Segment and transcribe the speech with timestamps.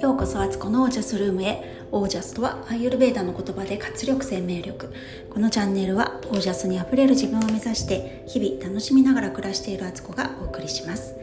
[0.00, 1.84] ようこそアツコのオージャスルームへ。
[1.92, 4.94] オージャスとはアイユルベーダの言葉で活力生命力。
[5.28, 11.14] このチャンネルはオージャスにあふれる自分を目指して日々楽しみながら暮らしているアツコがお送りします。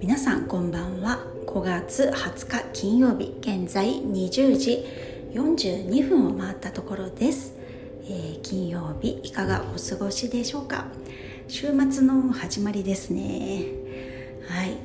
[0.00, 1.24] 皆さんこんばんは。
[1.46, 4.84] 5月20日金曜日現在20時
[5.34, 7.54] 42分を回ったところです、
[8.04, 10.86] えー、金曜日いかがお過ごしでしょうか？
[11.48, 13.64] 週末の始まりですね。
[14.48, 14.76] はい。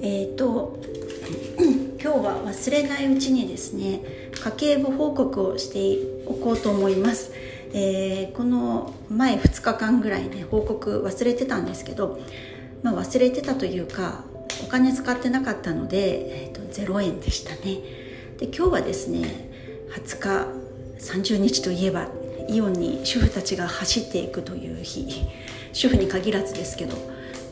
[0.00, 0.78] えーと
[2.02, 4.00] 今日は忘れないうちにですね
[4.32, 7.32] 家計簿報告をしておこうと思います、
[7.72, 12.20] えー、この前2日間ぐらいね報告忘れてたんですけど、
[12.82, 14.22] まあ、忘れてたというか
[14.64, 17.80] お金使ってなかったので、えーと、0円でしたね。
[18.38, 19.50] で今日はですね
[19.90, 22.08] 20日30日といえば
[22.48, 25.24] イオンに主婦たちが走っていくという日。
[25.76, 26.96] 主婦に限らずですけど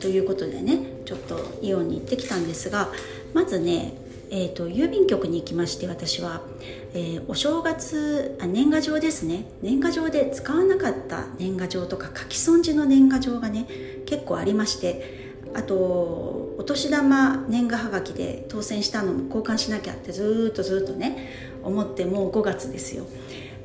[0.01, 2.88] ということでねちょっとイオンに行ってきたんですが
[3.34, 6.41] まずねえーと、郵便局に行きまして私は、
[6.92, 9.45] えー、お正月あ年賀状ですね。
[9.62, 13.67] 年賀状で使わなかった年賀状とか書き損じの年賀状がね
[14.06, 21.28] 結構ありましてあとお年玉年賀はがきで当選したのも交換しなきゃってずっとずっとね
[21.62, 23.06] 思ってもう5月ですよ。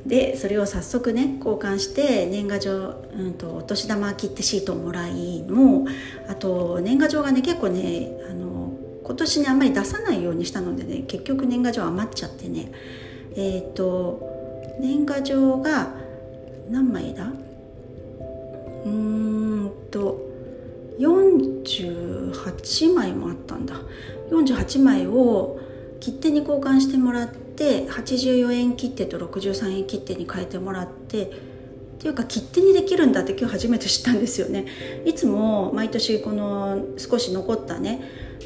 [0.06, 5.86] でそれを早速ね交換して年賀状、うんと、お年玉切手シートをもらいの
[6.28, 8.72] あと年賀状がね結構ねあの
[9.04, 12.72] 今年ねあんまり出さないようにしたのでね結局年賀状余っちゃってね
[13.36, 15.94] えっ、ー、と年賀状が
[16.70, 17.26] 何枚だ？
[17.26, 20.30] うーんと
[20.98, 23.74] 48枚もあったんだ。
[24.30, 25.60] 48枚を
[25.98, 31.28] 切手に交換してもらって84円切手と63円切手に変えてもらってっ
[32.02, 34.66] ていうか切手にできるんだって今日初めて知ったんですよね
[35.04, 38.02] いつも毎年この少し残ったね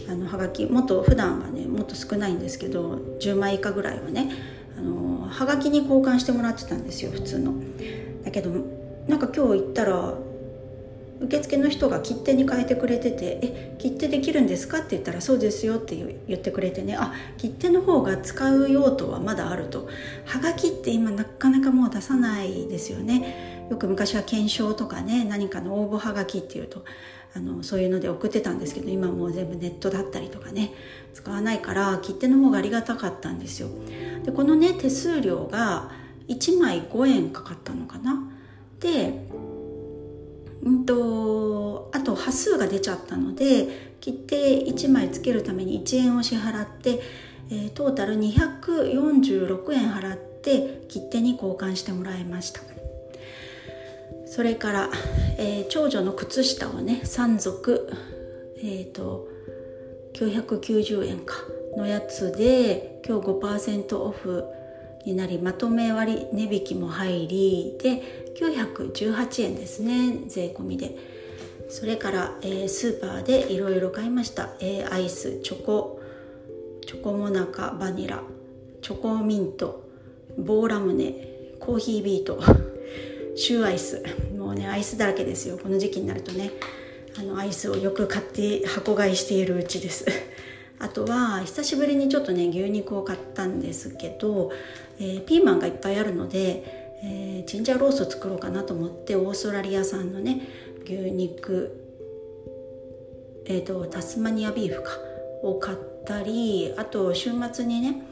[0.08, 4.32] あのはがきもっと普段はねもっと少ないんですけど10枚以下ぐらいはね
[4.76, 7.54] あのはがきに交換してもらってたんですよ普通の。
[8.24, 8.50] だけど
[9.06, 10.14] なんか今日行ったら
[11.24, 15.96] 受付の人が切手に変えてくれてて「え切手できるんですか?」って言ったら「そうですよ」って
[16.28, 16.96] 言ってくれてね。
[16.96, 19.88] あ切手の方が使う用途はまだあると。
[20.24, 23.66] はがきって今なかなかもう出さないですよね。
[23.70, 26.84] よく昔は検証とかね何かの応募はがきっていうと
[27.34, 30.72] あのそういうので送ってたんですけど今もう全部ネットだったりとかね
[31.14, 33.68] 使わないから切手の方がありがたかったんですよ。
[34.24, 35.90] でこのね手数料が
[36.28, 38.22] 1枚5円かかったのかな？
[38.80, 39.26] で
[40.64, 47.00] うんとあと端数が出ちゃったので切手1枚つけるために1円を支払って、
[47.50, 52.60] えー、トータル246円払って切手に交換してもらいました。
[54.26, 54.90] それから、
[55.38, 57.88] えー、長女の靴下をね3足
[58.58, 59.28] えっ、ー、と
[60.14, 61.36] 990円か
[61.76, 64.44] のやつで今日5%オフ
[65.04, 68.02] になりまとめ割値引きも入りで
[68.38, 71.14] 918円ですね税込みで。
[71.68, 76.00] それから、えー、スーパーでいろいろ買いました、えー、アイスチョコ
[76.86, 78.22] チョコモナカバニラ
[78.82, 79.88] チョコミント
[80.38, 81.14] ボーラムネ
[81.58, 82.40] コーヒービート
[83.34, 84.02] シューアイス。
[84.36, 85.58] もうねアイスだらけですよ。
[85.60, 86.52] この時期になるとね。
[87.16, 90.04] あのアイスをよく買って箱買いしているうちです。
[90.78, 94.50] あとは久しぶりにちょっとね牛肉を買ったんですけど、
[94.98, 100.42] えー、ピーマンがいっぱいあるので、えー、ジンジャーロースを作ろうかなと思ってオーストラリア産のね
[100.84, 101.80] 牛肉
[103.46, 104.90] えーと、タスマニアビーフか
[105.42, 108.02] を買ったりあと週末にね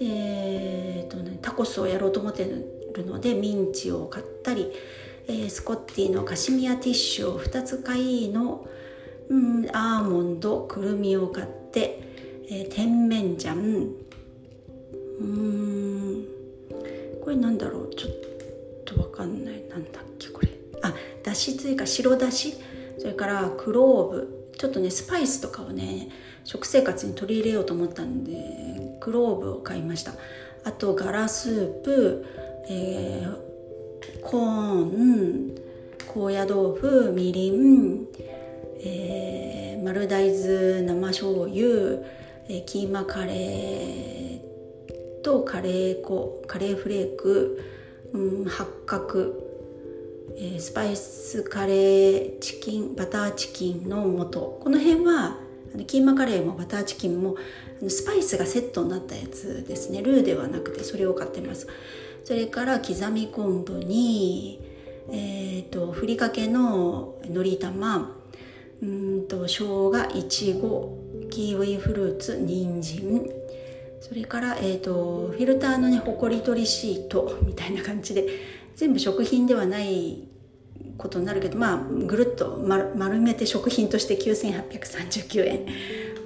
[0.00, 4.70] えーとねタコスをやろうと思ってるのでミンチを買ったり、
[5.26, 8.66] えー、スコッティのカシミヤティッシュを2つ買いの、
[9.30, 11.63] うん、アーモンドくるみを買ったり。
[11.74, 11.98] て、
[12.48, 13.54] えー、甜麺醤。
[15.20, 16.24] うん。
[17.22, 17.94] これなんだろう？
[17.94, 18.12] ちょっ
[18.84, 19.62] とわかんない。
[19.68, 20.28] なんだっけ？
[20.28, 20.48] これ。
[20.82, 22.54] あだし追加白だし。
[22.98, 24.52] それからクローブ。
[24.56, 26.10] ちょっとねスパイスとかをね
[26.44, 30.12] 食生活に取り入れようと思ったんでクローブを買いました。
[30.64, 32.24] あとガラスープ。
[32.70, 35.54] えー、コーン。
[36.06, 37.12] 高野豆腐。
[37.12, 38.06] みりん、
[38.80, 42.02] えー、丸大豆生醤油、
[42.48, 47.62] えー、キーマカレーとカレー粉カレーフレーク、
[48.12, 49.32] うん、八角、
[50.36, 54.58] えー、スパイスカレーチキンバターチキンの素。
[54.62, 55.38] この辺は
[55.86, 57.36] キーマカレーもバターチキンも
[57.88, 60.02] スパイスがセットになったやつですね。
[60.02, 61.66] ルーではなくてそれを買ってます。
[62.24, 64.60] それから刻み昆布に、
[65.10, 68.16] えーと、ふりかけののり玉
[68.82, 70.98] うんと生姜いちご
[71.30, 73.28] キウイフルーツ人参。
[74.00, 78.26] それから、えーと、フィルターのねほこり取りシートみたいな感じで
[78.76, 80.28] 全部食品ではない
[80.98, 85.66] ことになるけどまあぐるっと丸丸めて食品として9839円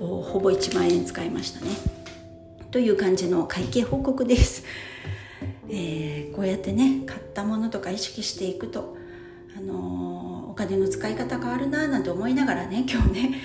[0.00, 1.70] をほぼ1万円使いましたね。
[2.70, 4.64] という感じの会計報告です、
[5.70, 8.96] えー、こうやってね買ったものとか意識していくと
[9.56, 10.07] あのー、
[10.58, 13.40] 金の使い方変わるななんて思いながらね今日ね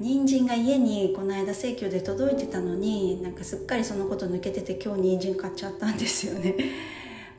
[0.00, 6.54] 人参が家にこの間生協で届いてたのになんかすっかりそのこと抜けてて今日人参買っちゃったんですよね。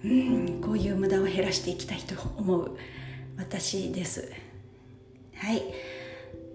[0.04, 2.78] うんこういう無駄を減らしていきたいと思う。
[3.38, 4.32] 私です。
[5.36, 5.64] はい。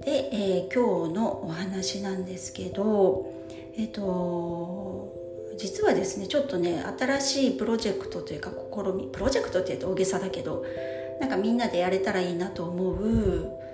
[0.04, 3.32] で、えー、今日のお話なんですけど
[3.76, 5.12] えっ、ー、と
[5.56, 10.64] 実はですねちょっとね新しいプロジェクトというか試みプロジェクトって言うと大げさだけど
[11.20, 13.64] なんかみんなでやれたらいいなと思う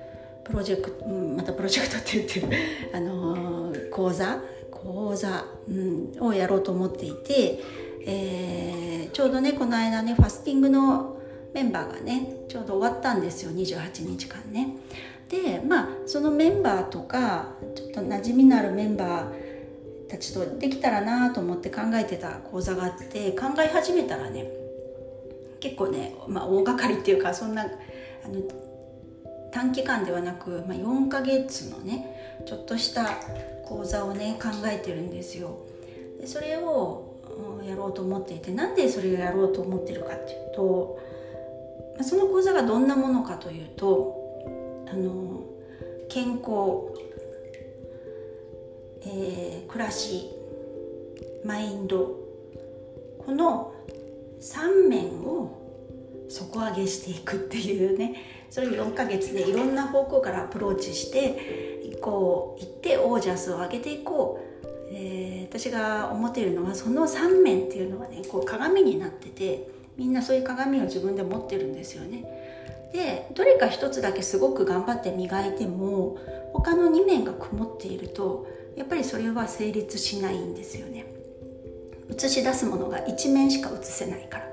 [0.44, 2.48] プロジェクト、うん、またプロジェクトって言ってる
[2.92, 7.60] あの講座講座、うん、をやろうと思っていて、
[8.06, 11.16] えー、ちょうどねこの間ねファスティングの
[11.52, 14.76] メンバーがねちょうど終わったんですよ28日間ね。
[15.28, 24.59] でまあそのメンバーとかちょっと馴染みのあるメンバーたちとできたらなと思って考えてた講座があって考え始めたらね
[25.60, 27.66] 結構ね、まあ、大掛かりっていうかそんなあ
[28.28, 28.42] の
[29.52, 33.16] 短期間ではなく、まあ、4ヶ月のねちょっとした
[33.64, 35.58] 講座をね考えてるんですよ。
[36.20, 37.10] でそれを
[37.64, 40.98] やろうと思っていてなんでそれをやろうと思ってるかっていうと、
[41.94, 45.44] まあ、その講座がどんなものかというとあの
[46.08, 46.90] 健康、
[49.02, 50.30] えー、暮らし
[51.44, 52.18] マインド
[53.24, 53.72] この
[54.40, 55.60] 3面を
[56.28, 58.16] 底上げしていくっていうね
[58.48, 72.24] それを4ヶ月でいろんな方向からアプローチしてこう行ってオージャスを上げていこう、えー、私が思っているのはその3面っていうのはねこう鏡になっててみんなそういう鏡を自分で持ってるんですよね。
[72.92, 76.18] でどれか一つだけすごく頑張って磨いても
[76.52, 81.04] 他の2面が曇っているとやっぱりそれは成立しないんですよね。
[82.10, 84.50] 映し出すものが1面しか映せないから。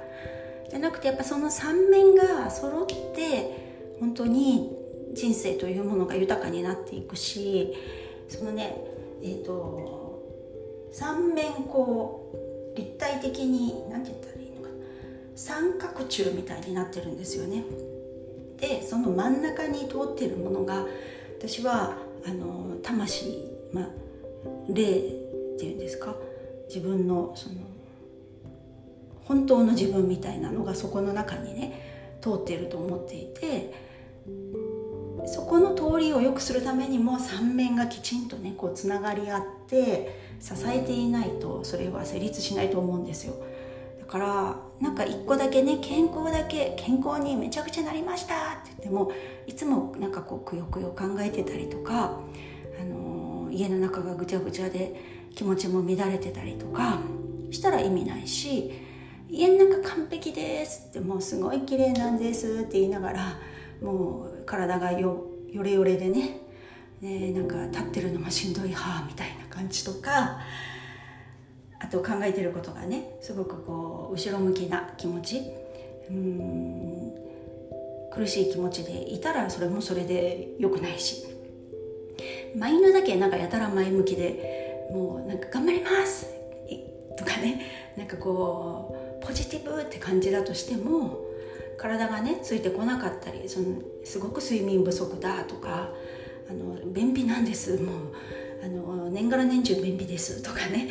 [0.69, 4.75] じゃなくてやっぱその3面が揃って本当に
[5.13, 7.73] 人生というものが豊かになっていくし
[8.27, 8.75] そのね
[9.23, 12.31] えっ、ー、と三面こ
[12.73, 14.75] う立体的に何て言ったらいいのかな
[15.35, 17.63] 三角柱みたいになってるんですよね。
[18.57, 20.85] でその真ん中に通ってるものが
[21.39, 21.95] 私は
[22.25, 23.89] あの魂、まあ、
[24.67, 24.85] 霊っ
[25.57, 26.15] ていうんですか？
[26.67, 27.55] 自分のその
[29.25, 33.73] 本当の自分みたいなのがそこの中にね通っていると思っていて
[35.25, 43.35] そこの通りを良くするためにも三面がきちんとねこうつながり合って支えていないとそれは成立しないと思うんですよ。
[43.99, 49.11] だからなんか一個だけね健康だけ健康にめちゃくちゃなりましたって言っても
[49.47, 52.21] いつもなんかこうくよくよ考えてたりとか、
[52.79, 56.99] あのー、家の中がぐちゃぐちゃで気持ちも乱れてたりとか
[57.51, 58.71] したら意味ないし
[59.29, 63.39] 家の中完璧ですってもうすごい綺麗なんですって言いながら
[63.79, 66.41] もう体がよよれよれでね
[67.01, 70.39] ねなんか立ってるのもしんどいはみたいな感じとか
[71.79, 75.43] あと考えてることがねすごくこう後ろ向きな気持ち
[76.09, 77.11] うん
[78.11, 81.27] 苦しい気持ちでいたらそれもそれで良くないし。
[82.55, 84.56] マインドだけなんかやたら前向きで
[84.91, 86.27] もうなんか頑張ります！
[87.17, 87.61] とかね
[87.97, 91.25] なんかこうポジティブって感じだとしても
[91.77, 95.89] 体がねついてこなかったりそのすごく睡眠不足だとか
[96.49, 97.77] あの便秘なんです。
[97.77, 97.95] もう
[98.63, 100.41] あの年がら年中便秘です。
[100.41, 100.89] とかね。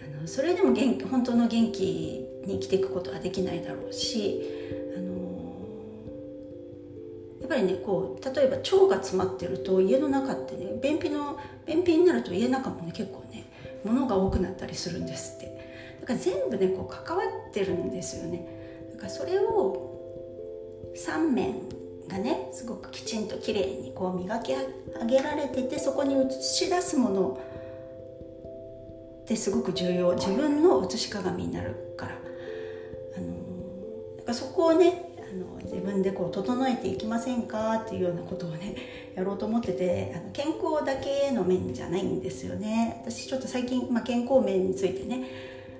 [0.00, 4.42] あのそれでも元気本当の元気に生きていくことはできないだろうし
[7.52, 13.44] ぱりねこう例えば腸が詰まってると家の中ってね便秘の便秘になると家の中もね結構ね
[13.84, 15.52] 物が多くなったりするんですって。
[16.00, 18.46] だから全部ねこう関わってるんですよね。
[18.92, 19.90] だからそれを
[20.96, 21.68] 3面
[22.08, 27.40] がねすごくきちんときれいにこう磨き上げられててそこに映し出すもの
[29.22, 30.14] ってすごく重要。
[30.14, 32.18] 自分の写し鏡になるから、
[33.16, 33.26] あの
[34.16, 38.76] だからそこをねあの自分でこう整えていきませんかっていうようなことをね
[39.16, 45.24] やろうと思っててあの健康だけの面じゃないんですよね私ちょっと最近、まあ、健康面についてね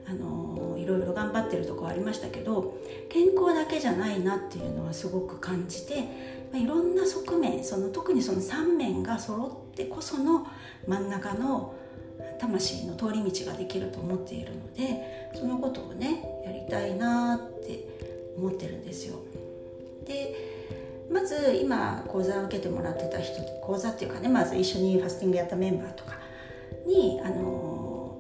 [0.07, 2.75] あのいろいろ頑張ってるとこありましたけど
[3.11, 10.47] 健康だけじゃないなっていうのはすごく感じてまあ、いろんな側面その特にその3面が揃ってこその
[10.87, 11.75] 真ん中の
[12.39, 17.89] 魂の通り道ができると思っているのでそのことをねやりたいなって
[18.37, 19.17] 思ってるんですよ。
[20.05, 20.35] で
[21.11, 26.19] まず今講座を受けてもらってた人講座っていうかねまず一緒にファスティングやったメンバーとか
[26.87, 28.19] にあの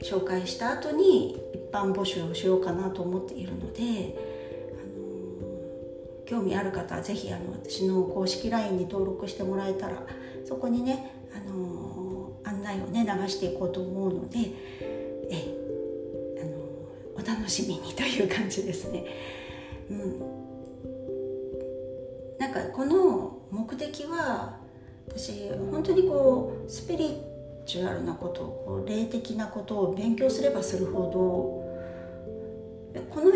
[0.00, 4.16] 紹介した後に一般募集をしようかなと思っているので
[4.72, 10.02] あの興味ある方は是非あの私の公式 LINE に登録してもらえたら
[10.46, 14.38] そこにねあの案内をね流していこうと思うので
[15.30, 15.54] え
[16.40, 19.04] あのお楽しみにという感じですね。
[19.90, 20.37] うん、
[22.38, 24.56] なんかこの目的は
[25.08, 27.20] 私本当にこうスピリ
[27.66, 31.10] チュアルなことこう霊的なことを勉強すればするほ
[32.94, 33.30] どこの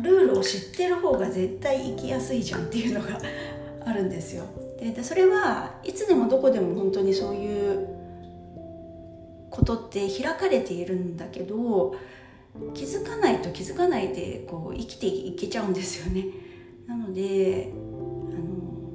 [0.00, 3.20] ルールを知ってる方が絶対生きやすいじゃんっていうのが
[3.84, 4.44] あるんですよ。
[4.80, 7.88] でそれはいつでもどこでも本当にそういう
[9.50, 11.94] ことって開かれているんだけど
[12.74, 16.24] 気づかないと気づかないでこう生きていけちゃうんですよね。
[16.86, 18.92] なのであの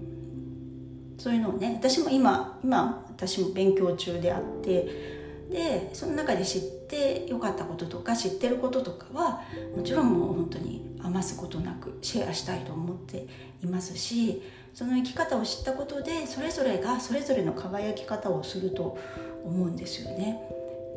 [1.18, 5.18] そういうのをね私も今今私も勉強中であって
[5.50, 9.42] でその中で知ってよかったこととか知ってることとかは
[9.76, 13.28] もちろんもう本当に余すことなくシェアしたいと思って
[13.64, 14.42] いますし
[14.74, 18.98] その生き方を知ったことでそれぞれがそれぞれの輝き方をすると
[19.44, 20.40] 思うんですよね。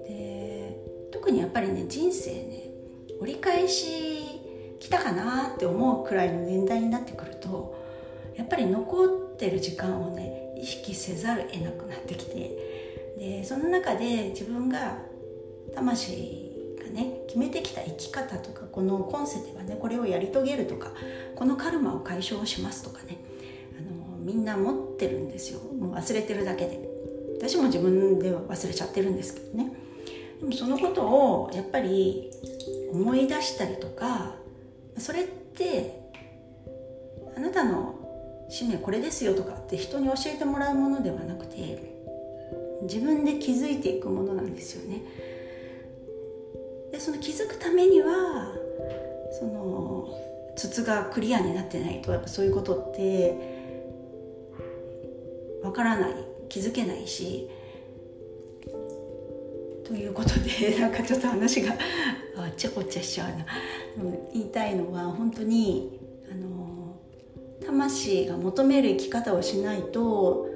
[0.06, 0.76] で
[1.12, 2.70] 特にやっぱりね人生ね
[3.20, 4.19] 折り返し
[4.80, 7.78] 来たかなって思うくらいの年代になってくると
[8.36, 14.98] やっぱり残ってる時間をね意識せざるを得なくなってきてでその中で自分が
[15.74, 20.92] 魂がね決めてきた生き方とかこの今世ではねこれをやり遂げるとか
[21.36, 23.18] このカルマを解消しますとかね
[23.78, 25.60] あのみんな持ってるんですよ。
[25.78, 26.88] もう忘れてるだけで。
[27.38, 29.72] 私も自分では忘れちゃってるんですけどね。
[30.40, 32.30] でもそのことをやっぱり
[32.92, 34.34] 思い出したりとか
[34.98, 36.00] それって
[37.36, 41.78] あなたの使命これですよとかって人に教えてもらうものではなくて
[42.82, 45.02] 自分で気づいていくものなんですよね。
[46.90, 48.52] でその気づくためには
[49.38, 50.08] その
[50.56, 53.34] 筒がクリアになってないとやっぱそういうことって
[55.62, 56.14] わからない
[56.48, 57.48] 気づけないし
[59.90, 61.72] ということで なんかちょっと話が
[62.36, 65.98] あちゃこちゃしちゃうな言いたいのは本当に
[66.30, 66.94] あの
[67.66, 70.46] 魂が求める生き方をしないと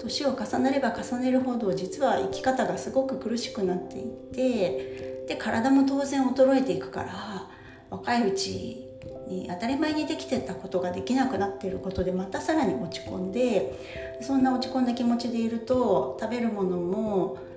[0.00, 7.48] 年を重ねれば重ねるほど実は生き方がすごく苦しくなっていってで体も当然衰えていくから
[7.90, 8.88] 若いうち
[9.28, 13.78] に当たり前にできてたことができなくなっていることでまたさらに落ち込んで
[14.22, 17.49] そんな落ち込んだ気持ちでいると食べるものも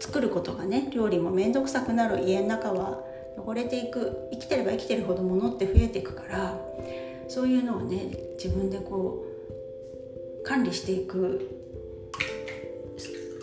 [0.00, 3.00] 作ることがね料理も面倒くさくなる家の中は
[3.38, 6.58] 汚れていく生きてれば生きてるほど物って増えていくから
[7.28, 9.24] そういうのをね自分でこ
[10.42, 11.56] う管理していく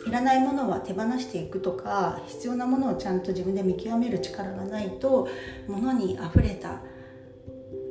[0.08, 5.28] いらないものは手放していくとか必要なものをちゃんと自分で見極める力がないと
[5.68, 6.82] 物にあふれた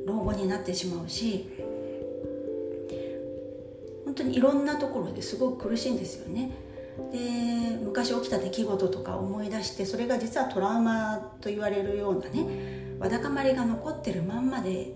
[0.07, 1.49] 老後になってしまうし
[4.04, 6.50] 本当にいろんなところですごく苦しいんですよね。
[7.11, 7.19] で
[7.92, 14.94] 昔起きた出来事とか思い出してそれが実はトラウマと言われるようなねわだかまりが残ってるまんまで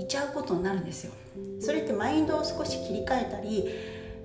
[0.00, 1.12] いちゃうことになるんですよ。
[1.60, 3.68] それってマインドを少し切り替えたり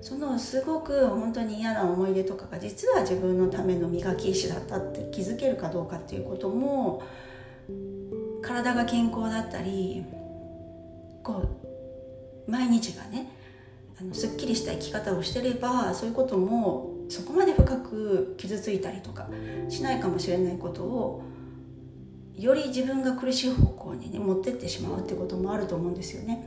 [0.00, 7.02] そのすごく本当に嫌な思い出とかが実は自分のための磨き石だったって気づけるかどうかっていうことも
[8.40, 10.04] 体が健康だったり
[11.22, 11.42] こ
[12.46, 13.28] う毎日がね
[14.00, 19.28] あのすっきりした生き方をしてればそういうこともそこまで深く傷ついたりとか
[19.68, 21.22] しないかもしれないことを
[22.36, 26.46] より自分が苦しい方向にね持ってってしまうってこともあると思うんですよね。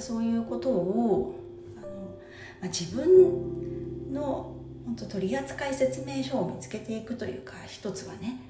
[0.00, 1.34] そういうことを
[1.78, 8.40] あの、まあ、自分の本当取扱説明書を見つけていくというか一つはね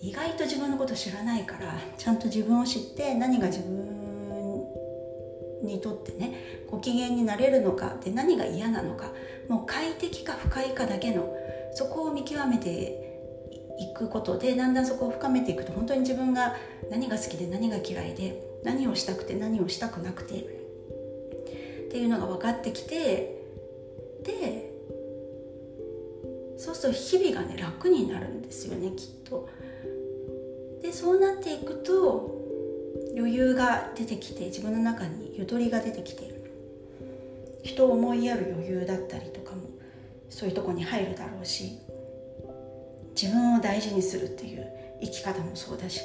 [0.00, 3.97] 意外と自分のこと知らないからちゃんと自分を知って何が自分
[5.68, 9.12] にとってねご機嫌になれるのかで何が嫌なのか
[9.48, 11.32] もう快適か不快かだけの
[11.74, 13.08] そこを見極めて
[13.78, 16.56] いくことでだんだんそこを深めていくと本当に自分が
[16.90, 23.38] 何が好きで何が嫌いで何をしたくて何をしたくなくてっていうのが分かってきて
[24.24, 24.68] で
[26.58, 29.48] そうすると日々がね楽になるんですよねきっと。
[30.82, 32.37] でそうなっていくと
[33.18, 36.32] 余裕が出てきて自分の中にゆとりが出てきて
[37.64, 39.62] 人を思いやる余裕だったりとかも
[40.30, 41.78] そういうとこに入るだろうし
[43.20, 44.66] 自分を大事にするっていう
[45.00, 46.00] 生き方もそうだし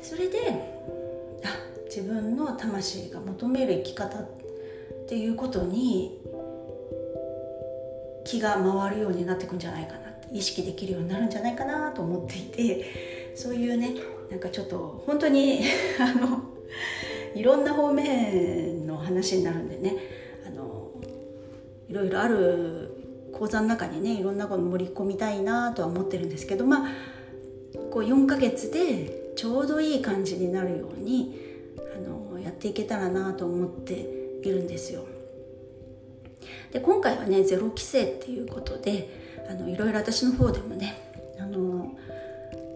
[0.00, 0.38] それで
[1.44, 1.48] あ
[1.84, 4.26] 自分の魂が求める生き方っ
[5.06, 6.18] ていうことに
[8.24, 13.94] 気が回るようになってくんじゃないかなって意識できるようになるんじゃないかなと思っていてそういうね
[14.32, 15.60] なんかちょっと本当に
[16.00, 16.40] あの
[17.34, 19.96] いろんな方面の話になるんでね
[20.46, 20.90] あの
[21.86, 26.88] いろいろある講座の中にねいろんなこと盛り込みたいなとは思ってるんですけどまあ
[27.90, 31.38] こう4ヶ月でちょうどいい感じになるように
[31.94, 33.92] あのやっていけたらなと思って
[34.42, 35.04] いるんですよ。
[36.72, 39.10] で今回はねゼロ規制っていうことで
[39.50, 41.94] あのいろいろ私の方でもねあの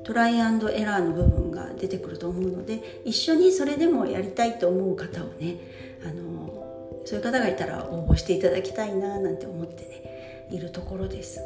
[0.06, 5.56] トライアンドエラーの部分が出てくると思うので一緒にそれでもやりたいと思う方をね
[6.04, 11.40] あのそういう方がいたら応募していただきたいななんて思ってねいるところです。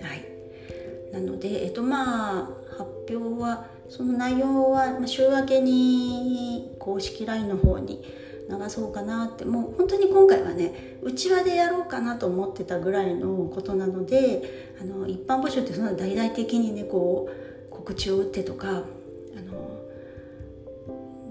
[0.00, 8.04] はい、なので、えっとまあ、発表はその内容は週明けに公式 LINE の方に
[8.48, 17.47] 流そうかなってもう本当に今回はねうちわでやろうかなと思ってたぐらいのことなのであの一般募集ってそんな大々的にねこう
[17.88, 19.80] 告知を打ってとかあの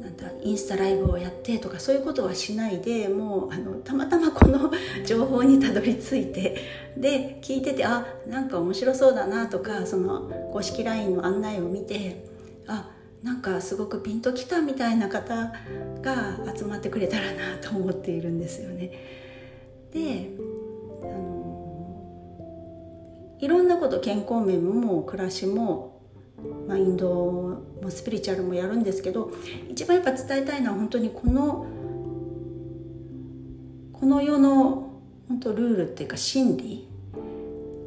[0.01, 4.71] なんだインスタライブをやってとかそういうことはしないでもうあのたまたまこの
[5.05, 6.57] 情報にたどり着いて
[6.97, 12.25] で聞いててあなんか面白そうだなとかその公式 LINE の案内を見て
[12.65, 12.89] あ
[13.21, 15.53] なんかすごくピンときたみたいな方
[16.01, 18.91] が集まってくれたらなと思っているんですよね。
[19.93, 20.31] で
[21.03, 21.57] あの
[23.39, 25.96] いろんなこと健康面も暮らしも
[26.67, 29.31] マインドもスピリチュアルもやるんですけど
[29.69, 31.65] 一番やっぱ伝えたいのは本当にこの
[33.93, 34.91] この世の
[35.27, 36.87] 本当ルールっていうか真理。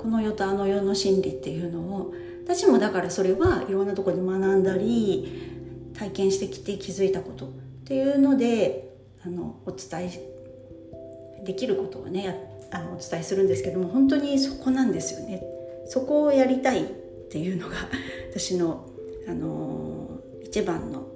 [0.00, 7.50] この世とあの世の真理っていうのを私もだからそれはいろんなとこで学んだり体験してきて気づいたことっ
[7.84, 8.96] ていうので
[9.26, 12.34] あのお伝えできることをね
[12.70, 15.42] あのお伝えするんですけども本当にそこなんですよね。
[15.86, 16.86] そこをやりたい。
[17.30, 17.76] っていうのが
[18.32, 18.86] 私の、
[19.28, 21.06] あの一番の、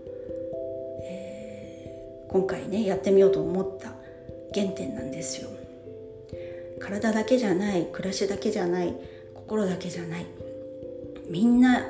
[1.03, 3.89] えー、今回ねやってみようと思った
[4.55, 5.51] 原点なんですよ。
[6.81, 8.95] 体だけじゃない暮らしだけじゃない
[9.35, 10.27] 心だけじゃない。
[11.29, 11.85] みんな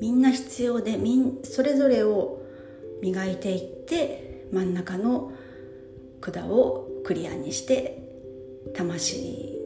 [0.00, 2.40] みんな必要でみんそれぞれを
[3.02, 5.30] 磨いていって真ん中の
[6.22, 8.02] 管をクリアにして
[8.74, 9.57] 魂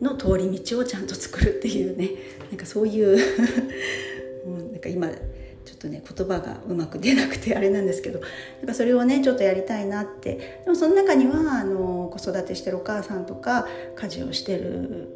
[0.00, 2.10] の通り道をちゃんと作るっていうね。
[2.50, 3.16] なんかそういう
[4.46, 8.20] もうなんか今ちょっとね言葉がうまく出なくてあれなんですけど。
[8.20, 10.62] なんかそれをねちょっとやりたいなって。
[10.64, 15.08] でもその中にはあの子育てしてるお母さんとか家事をしてる、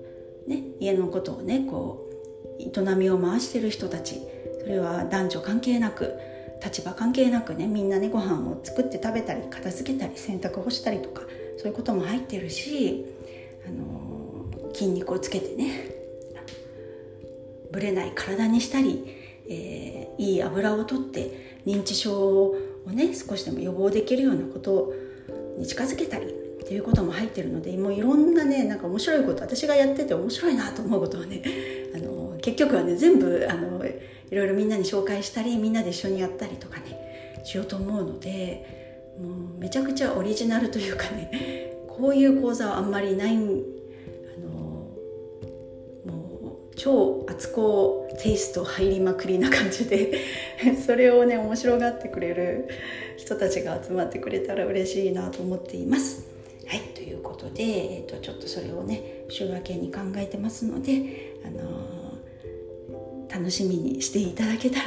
[0.47, 2.11] ね、家のことをねこ
[2.59, 4.21] う営みを回してる人たち。
[4.63, 6.15] それは男女関係なく
[6.65, 11.23] 立場関係なくねみんなねご飯を作って食べたり片付けたり洗濯干したりとか
[11.59, 13.05] そういうことも入ってるし、
[13.67, 14.12] あの
[14.73, 15.91] 筋肉をつけてね
[17.71, 19.17] ぶれない体にしたり、
[19.49, 22.57] えー、いい油をとって認知症を
[22.87, 24.93] ね少しでも予防できるようなこと
[25.59, 31.43] に近づけたりっていうことも入ってるのでもういろんなねなんか面白いこと私がやってて面白いなと思うことはね
[31.95, 43.39] あの結局はね全部あのいろいろみんなに紹介したりみんなで一緒にやったりとかねしようと思うのでもうめちゃくちゃオリジナルというかねこういう講座はあんまりないあ
[46.83, 50.19] 超厚子テイスト入りまくりな感じで
[50.85, 52.67] それをね面白がってくれる
[53.17, 56.27] 人たちが集まってくれたら嬉しいなと思っています。
[56.67, 60.93] はいということで、えーと、とちょっとそれをね週明けに考えてますので、
[61.45, 62.03] あのー
[63.33, 64.85] 楽しみにしていただけたら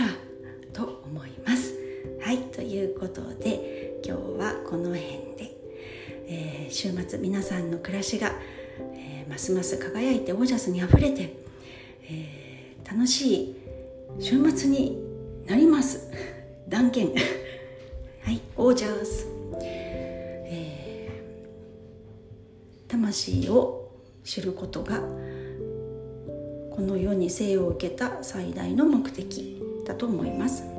[0.72, 1.74] と思います。
[2.22, 5.00] はいということで今日はこの辺
[5.36, 5.58] で、
[6.28, 8.34] えー、週末皆さんの暮らしが、
[8.94, 11.45] えー、ますます輝いてオージャスにあふれて、
[12.10, 13.56] えー、楽しい
[14.20, 14.98] 週末に
[15.46, 16.10] なります。
[16.68, 17.12] 断言。
[18.22, 18.41] はい。
[18.58, 19.28] オージャス、
[19.62, 23.91] えー、魂を
[24.24, 25.00] 知ることが
[26.76, 30.75] この世に生を受けた最大の目的だと思います。